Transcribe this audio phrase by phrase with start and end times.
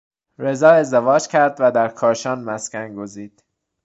[0.39, 3.43] رضا ازدواج کرد و در کاشان مسکن گزید.